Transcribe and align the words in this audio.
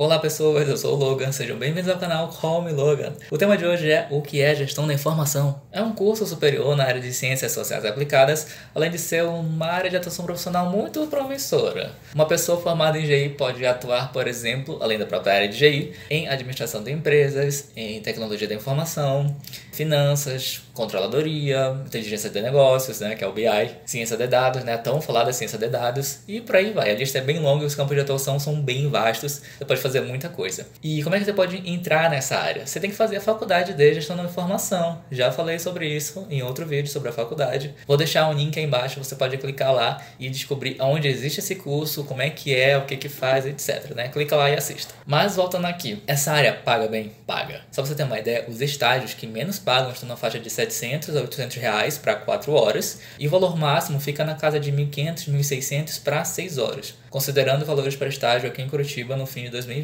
Olá 0.00 0.20
pessoas, 0.20 0.68
eu 0.68 0.76
sou 0.76 0.94
o 0.94 0.96
Logan, 0.96 1.32
sejam 1.32 1.58
bem-vindos 1.58 1.90
ao 1.90 1.98
canal 1.98 2.28
Call 2.28 2.62
Me 2.62 2.70
Logan. 2.70 3.14
O 3.32 3.36
tema 3.36 3.56
de 3.56 3.66
hoje 3.66 3.90
é 3.90 4.06
o 4.12 4.22
que 4.22 4.40
é 4.40 4.54
gestão 4.54 4.86
da 4.86 4.94
informação. 4.94 5.60
É 5.72 5.82
um 5.82 5.92
curso 5.92 6.24
superior 6.24 6.76
na 6.76 6.84
área 6.84 7.00
de 7.00 7.12
ciências 7.12 7.50
sociais 7.50 7.84
aplicadas, 7.84 8.46
além 8.72 8.92
de 8.92 8.98
ser 8.98 9.24
uma 9.24 9.66
área 9.66 9.90
de 9.90 9.96
atuação 9.96 10.24
profissional 10.24 10.70
muito 10.70 11.04
promissora. 11.08 11.90
Uma 12.14 12.26
pessoa 12.26 12.60
formada 12.60 12.96
em 12.96 13.06
GI 13.06 13.30
pode 13.30 13.66
atuar, 13.66 14.12
por 14.12 14.28
exemplo, 14.28 14.78
além 14.80 15.00
da 15.00 15.04
própria 15.04 15.34
área 15.34 15.48
de 15.48 15.58
GI, 15.58 15.92
em 16.08 16.28
administração 16.28 16.80
de 16.80 16.92
empresas, 16.92 17.72
em 17.74 18.00
tecnologia 18.00 18.46
da 18.46 18.54
informação, 18.54 19.36
finanças, 19.72 20.62
controladoria, 20.74 21.76
inteligência 21.84 22.30
de 22.30 22.40
negócios, 22.40 23.00
né, 23.00 23.16
que 23.16 23.24
é 23.24 23.26
o 23.26 23.32
BI, 23.32 23.48
ciência 23.84 24.16
de 24.16 24.28
dados, 24.28 24.62
né, 24.62 24.76
tão 24.76 25.00
falada 25.00 25.32
ciência 25.32 25.58
de 25.58 25.66
dados, 25.68 26.20
e 26.28 26.40
por 26.40 26.54
aí 26.54 26.72
vai. 26.72 26.90
A 26.92 26.94
lista 26.94 27.18
é 27.18 27.20
bem 27.20 27.40
longa 27.40 27.64
e 27.64 27.66
os 27.66 27.74
campos 27.74 27.96
de 27.96 28.02
atuação 28.02 28.38
são 28.38 28.60
bem 28.60 28.88
vastos. 28.88 29.42
Você 29.58 29.64
pode 29.64 29.80
fazer 29.88 30.02
muita 30.02 30.28
coisa. 30.28 30.66
E 30.82 31.02
como 31.02 31.16
é 31.16 31.18
que 31.18 31.24
você 31.24 31.32
pode 31.32 31.68
entrar 31.68 32.10
nessa 32.10 32.36
área? 32.36 32.66
Você 32.66 32.78
tem 32.78 32.90
que 32.90 32.96
fazer 32.96 33.16
a 33.16 33.20
faculdade 33.20 33.72
de 33.72 33.94
gestão 33.94 34.16
da 34.16 34.24
informação. 34.24 35.02
Já 35.10 35.32
falei 35.32 35.58
sobre 35.58 35.88
isso 35.88 36.26
em 36.30 36.42
outro 36.42 36.66
vídeo 36.66 36.90
sobre 36.90 37.08
a 37.08 37.12
faculdade. 37.12 37.74
Vou 37.86 37.96
deixar 37.96 38.28
um 38.28 38.34
link 38.34 38.58
aí 38.58 38.64
embaixo, 38.64 39.02
você 39.02 39.16
pode 39.16 39.36
clicar 39.38 39.72
lá 39.72 40.02
e 40.20 40.28
descobrir 40.28 40.76
onde 40.80 41.08
existe 41.08 41.40
esse 41.40 41.54
curso, 41.54 42.04
como 42.04 42.20
é 42.20 42.28
que 42.28 42.54
é, 42.54 42.76
o 42.76 42.84
que 42.84 42.96
que 42.96 43.08
faz, 43.08 43.46
etc. 43.46 43.94
Né? 43.94 44.08
Clica 44.08 44.36
lá 44.36 44.50
e 44.50 44.54
assista. 44.54 44.94
Mas 45.06 45.36
voltando 45.36 45.66
aqui, 45.66 46.02
essa 46.06 46.32
área 46.32 46.52
paga 46.52 46.86
bem? 46.86 47.12
Paga. 47.26 47.62
Só 47.70 47.80
pra 47.80 47.86
você 47.86 47.94
ter 47.94 48.04
uma 48.04 48.18
ideia, 48.18 48.44
os 48.46 48.60
estágios 48.60 49.14
que 49.14 49.26
menos 49.26 49.58
pagam 49.58 49.90
estão 49.90 50.08
na 50.08 50.16
faixa 50.16 50.38
de 50.38 50.50
700 50.50 51.16
a 51.16 51.20
800 51.20 51.56
reais 51.56 51.96
para 51.96 52.14
4 52.14 52.52
horas 52.52 53.00
e 53.18 53.26
o 53.26 53.30
valor 53.30 53.56
máximo 53.56 53.98
fica 53.98 54.24
na 54.24 54.34
casa 54.34 54.60
de 54.60 54.70
1.500, 54.70 55.30
1.600 55.30 56.02
para 56.02 56.24
6 56.24 56.58
horas 56.58 56.94
considerando 57.10 57.64
valores 57.64 57.96
para 57.96 58.08
estágio 58.08 58.48
aqui 58.48 58.62
em 58.62 58.68
Curitiba 58.68 59.16
no 59.16 59.26
fim 59.26 59.44
de 59.44 59.50
2020. 59.50 59.77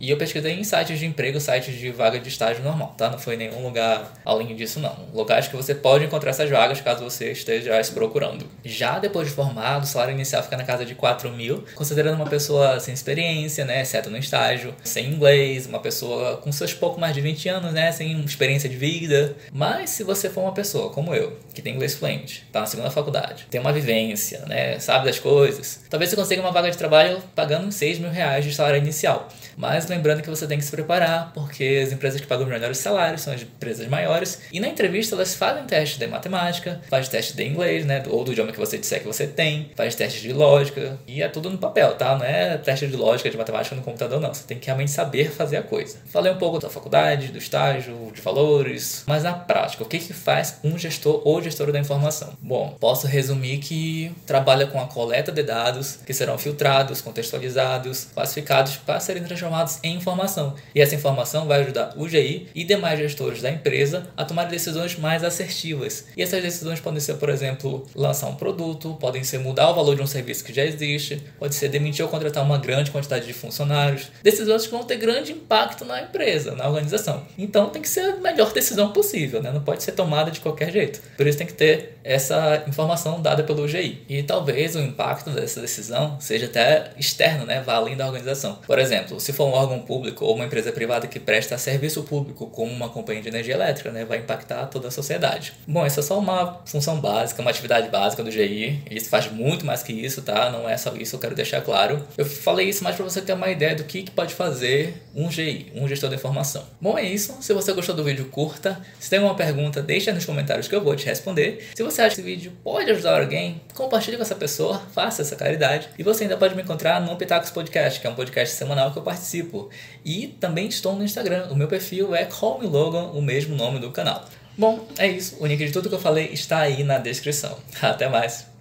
E 0.00 0.10
eu 0.10 0.16
pesquisei 0.16 0.52
em 0.52 0.64
sites 0.64 0.98
de 0.98 1.06
emprego, 1.06 1.40
sites 1.40 1.74
de 1.78 1.90
vaga 1.90 2.18
de 2.18 2.28
estágio 2.28 2.62
normal, 2.62 2.94
tá? 2.96 3.10
Não 3.10 3.18
foi 3.18 3.36
nenhum 3.36 3.62
lugar 3.62 4.12
além 4.24 4.54
disso, 4.54 4.80
não. 4.80 5.08
Locais 5.12 5.48
que 5.48 5.56
você 5.56 5.74
pode 5.74 6.04
encontrar 6.04 6.30
essas 6.30 6.50
vagas 6.50 6.80
caso 6.80 7.04
você 7.04 7.32
esteja 7.32 7.78
as 7.78 7.90
procurando. 7.90 8.46
Já 8.64 8.98
depois 8.98 9.28
de 9.28 9.34
formado, 9.34 9.84
o 9.84 9.86
salário 9.86 10.14
inicial 10.14 10.42
fica 10.42 10.56
na 10.56 10.64
casa 10.64 10.84
de 10.84 10.94
4 10.94 11.30
mil, 11.30 11.64
considerando 11.74 12.16
uma 12.16 12.26
pessoa 12.26 12.80
sem 12.80 12.94
experiência, 12.94 13.64
né? 13.64 13.82
Exceto 13.82 14.10
no 14.10 14.18
estágio, 14.18 14.74
sem 14.84 15.06
inglês, 15.06 15.66
uma 15.66 15.80
pessoa 15.80 16.36
com 16.38 16.50
seus 16.52 16.72
pouco 16.74 17.00
mais 17.00 17.14
de 17.14 17.20
20 17.20 17.48
anos, 17.48 17.72
né? 17.72 17.92
Sem 17.92 18.20
experiência 18.22 18.68
de 18.68 18.76
vida. 18.76 19.34
Mas 19.52 19.90
se 19.90 20.02
você 20.02 20.28
for 20.28 20.42
uma 20.42 20.52
pessoa 20.52 20.90
como 20.90 21.14
eu, 21.14 21.38
que 21.54 21.62
tem 21.62 21.74
inglês 21.74 21.94
fluente, 21.94 22.44
tá 22.52 22.60
na 22.60 22.66
segunda 22.66 22.90
faculdade, 22.90 23.46
tem 23.50 23.60
uma 23.60 23.72
vivência, 23.72 24.40
né? 24.46 24.78
Sabe 24.78 25.06
das 25.06 25.18
coisas, 25.18 25.80
talvez 25.88 26.10
você 26.10 26.16
consiga 26.16 26.42
uma 26.42 26.52
vaga 26.52 26.70
de 26.70 26.76
trabalho 26.76 27.22
pagando 27.34 27.70
6 27.70 27.98
mil 27.98 28.10
reais 28.10 28.44
de 28.44 28.54
salário 28.54 28.78
inicial. 28.78 29.25
Mas 29.56 29.86
lembrando 29.88 30.22
que 30.22 30.30
você 30.30 30.46
tem 30.46 30.58
que 30.58 30.64
se 30.64 30.70
preparar, 30.70 31.32
porque 31.32 31.82
as 31.84 31.92
empresas 31.92 32.20
que 32.20 32.26
pagam 32.26 32.44
os 32.44 32.50
melhores 32.50 32.78
salários 32.78 33.22
são 33.22 33.32
as 33.32 33.42
empresas 33.42 33.86
maiores. 33.88 34.40
E 34.52 34.60
na 34.60 34.68
entrevista 34.68 35.14
elas 35.14 35.34
fazem 35.34 35.64
teste 35.64 35.98
de 35.98 36.06
matemática, 36.06 36.80
faz 36.88 37.08
teste 37.08 37.36
de 37.36 37.44
inglês, 37.44 37.84
né? 37.84 38.02
Ou 38.08 38.24
do 38.24 38.32
idioma 38.32 38.52
que 38.52 38.58
você 38.58 38.78
disser 38.78 39.00
que 39.00 39.06
você 39.06 39.26
tem, 39.26 39.70
faz 39.74 39.94
teste 39.94 40.20
de 40.20 40.32
lógica. 40.32 40.98
E 41.06 41.22
é 41.22 41.28
tudo 41.28 41.50
no 41.50 41.58
papel, 41.58 41.94
tá? 41.94 42.16
Não 42.16 42.24
é 42.24 42.56
teste 42.58 42.86
de 42.86 42.96
lógica, 42.96 43.30
de 43.30 43.36
matemática 43.36 43.74
no 43.74 43.82
computador, 43.82 44.20
não. 44.20 44.32
Você 44.32 44.44
tem 44.44 44.58
que 44.58 44.66
realmente 44.66 44.90
saber 44.90 45.30
fazer 45.30 45.56
a 45.56 45.62
coisa. 45.62 45.98
Falei 46.06 46.32
um 46.32 46.38
pouco 46.38 46.58
da 46.58 46.68
faculdade, 46.68 47.28
do 47.28 47.38
estágio, 47.38 48.12
de 48.14 48.20
valores, 48.20 49.04
mas 49.06 49.22
na 49.22 49.32
prática, 49.32 49.82
o 49.82 49.86
que, 49.86 49.98
que 49.98 50.12
faz 50.12 50.58
um 50.62 50.78
gestor 50.78 51.22
ou 51.24 51.42
gestora 51.42 51.72
da 51.72 51.78
informação? 51.78 52.34
Bom, 52.40 52.76
posso 52.80 53.06
resumir 53.06 53.58
que 53.58 54.12
trabalha 54.26 54.66
com 54.66 54.80
a 54.80 54.86
coleta 54.86 55.32
de 55.32 55.42
dados 55.42 55.98
que 56.04 56.12
serão 56.12 56.38
filtrados 56.38 57.00
contextualizados, 57.00 58.08
classificados 58.14 58.76
para 58.76 59.00
serem 59.00 59.15
transformados 59.24 59.78
em 59.82 59.96
informação. 59.96 60.54
E 60.74 60.80
essa 60.80 60.94
informação 60.94 61.46
vai 61.46 61.60
ajudar 61.60 61.94
o 61.96 62.08
GI 62.08 62.48
e 62.54 62.64
demais 62.64 62.98
gestores 62.98 63.42
da 63.42 63.50
empresa 63.50 64.08
a 64.16 64.24
tomar 64.24 64.44
decisões 64.44 64.98
mais 64.98 65.24
assertivas. 65.24 66.06
E 66.16 66.22
essas 66.22 66.42
decisões 66.42 66.80
podem 66.80 67.00
ser, 67.00 67.14
por 67.14 67.28
exemplo, 67.28 67.86
lançar 67.94 68.28
um 68.28 68.34
produto, 68.34 68.96
podem 69.00 69.24
ser 69.24 69.38
mudar 69.38 69.70
o 69.70 69.74
valor 69.74 69.96
de 69.96 70.02
um 70.02 70.06
serviço 70.06 70.44
que 70.44 70.52
já 70.52 70.64
existe, 70.64 71.22
pode 71.38 71.54
ser 71.54 71.68
demitir 71.68 72.04
ou 72.04 72.10
contratar 72.10 72.44
uma 72.44 72.58
grande 72.58 72.90
quantidade 72.90 73.26
de 73.26 73.32
funcionários. 73.32 74.10
Decisões 74.22 74.66
que 74.66 74.72
vão 74.72 74.84
ter 74.84 74.96
grande 74.96 75.32
impacto 75.32 75.84
na 75.84 76.02
empresa, 76.02 76.54
na 76.54 76.68
organização. 76.68 77.24
Então 77.38 77.68
tem 77.70 77.82
que 77.82 77.88
ser 77.88 78.00
a 78.00 78.16
melhor 78.16 78.52
decisão 78.52 78.92
possível, 78.92 79.42
né? 79.42 79.50
não 79.52 79.62
pode 79.62 79.82
ser 79.82 79.92
tomada 79.92 80.30
de 80.30 80.40
qualquer 80.40 80.70
jeito. 80.70 81.00
Por 81.16 81.26
isso 81.26 81.38
tem 81.38 81.46
que 81.46 81.54
ter 81.54 81.98
essa 82.04 82.64
informação 82.66 83.20
dada 83.20 83.42
pelo 83.42 83.66
GI. 83.66 84.04
E 84.08 84.22
talvez 84.22 84.76
o 84.76 84.80
impacto 84.80 85.30
dessa 85.30 85.60
decisão 85.60 86.20
seja 86.20 86.46
até 86.46 86.90
externo, 86.98 87.44
né, 87.44 87.60
vá 87.60 87.74
além 87.74 87.96
da 87.96 88.06
organização. 88.06 88.58
Por 88.66 88.78
exemplo, 89.06 89.20
se 89.20 89.32
for 89.32 89.46
um 89.46 89.52
órgão 89.52 89.78
público 89.80 90.24
ou 90.24 90.34
uma 90.34 90.44
empresa 90.44 90.72
privada 90.72 91.06
que 91.06 91.18
presta 91.18 91.56
serviço 91.56 92.02
público, 92.02 92.48
como 92.48 92.72
uma 92.72 92.88
companhia 92.88 93.22
de 93.22 93.28
energia 93.28 93.54
elétrica, 93.54 93.90
né, 93.90 94.04
vai 94.04 94.18
impactar 94.18 94.66
toda 94.66 94.88
a 94.88 94.90
sociedade. 94.90 95.52
Bom, 95.66 95.84
essa 95.84 96.00
é 96.00 96.02
só 96.02 96.18
uma 96.18 96.60
função 96.66 97.00
básica, 97.00 97.40
uma 97.40 97.50
atividade 97.50 97.88
básica 97.88 98.22
do 98.22 98.30
GI. 98.30 98.82
Isso 98.90 99.08
faz 99.08 99.30
muito 99.30 99.64
mais 99.64 99.82
que 99.82 99.92
isso, 99.92 100.22
tá? 100.22 100.50
Não 100.50 100.68
é 100.68 100.76
só 100.76 100.94
isso, 100.94 101.16
eu 101.16 101.20
quero 101.20 101.34
deixar 101.34 101.60
claro. 101.62 102.02
Eu 102.18 102.24
falei 102.24 102.68
isso 102.68 102.82
mais 102.82 102.96
para 102.96 103.04
você 103.04 103.20
ter 103.20 103.32
uma 103.32 103.48
ideia 103.48 103.74
do 103.74 103.84
que, 103.84 104.02
que 104.02 104.10
pode 104.10 104.34
fazer 104.34 105.02
um 105.14 105.30
GI, 105.30 105.72
um 105.74 105.86
gestor 105.88 106.10
de 106.10 106.16
informação. 106.16 106.64
Bom, 106.80 106.98
é 106.98 107.04
isso. 107.04 107.36
Se 107.40 107.52
você 107.52 107.72
gostou 107.72 107.94
do 107.94 108.04
vídeo, 108.04 108.26
curta. 108.26 108.80
Se 108.98 109.08
tem 109.08 109.18
alguma 109.18 109.36
pergunta, 109.36 109.82
deixa 109.82 110.12
nos 110.12 110.24
comentários 110.24 110.68
que 110.68 110.74
eu 110.74 110.82
vou 110.82 110.96
te 110.96 111.06
responder. 111.06 111.68
Se 111.74 111.82
você 111.82 112.02
acha 112.02 112.14
que 112.14 112.20
esse 112.20 112.22
vídeo 112.22 112.52
pode 112.62 112.90
ajudar 112.90 113.20
alguém, 113.20 113.60
compartilhe 113.74 114.16
com 114.16 114.22
essa 114.22 114.34
pessoa, 114.34 114.82
faça 114.92 115.22
essa 115.22 115.36
caridade. 115.36 115.88
E 115.98 116.02
você 116.02 116.24
ainda 116.24 116.36
pode 116.36 116.54
me 116.54 116.62
encontrar 116.62 117.00
no 117.00 117.16
Pitacos 117.16 117.50
Podcast, 117.50 118.00
que 118.00 118.06
é 118.06 118.10
um 118.10 118.14
podcast 118.14 118.54
semanal 118.54 118.92
que 118.96 119.00
eu 119.00 119.04
participo. 119.04 119.68
E 120.04 120.28
também 120.40 120.66
estou 120.66 120.96
no 120.96 121.04
Instagram. 121.04 121.48
O 121.50 121.54
meu 121.54 121.68
perfil 121.68 122.14
é 122.14 122.24
Call 122.24 122.58
Me 122.58 122.66
Logan, 122.66 123.10
o 123.12 123.20
mesmo 123.20 123.54
nome 123.54 123.78
do 123.78 123.90
canal. 123.90 124.24
Bom, 124.56 124.88
é 124.96 125.06
isso. 125.06 125.36
O 125.38 125.46
link 125.46 125.64
de 125.64 125.70
tudo 125.70 125.88
que 125.88 125.94
eu 125.94 126.00
falei 126.00 126.30
está 126.32 126.60
aí 126.60 126.82
na 126.82 126.98
descrição. 126.98 127.58
Até 127.80 128.08
mais. 128.08 128.55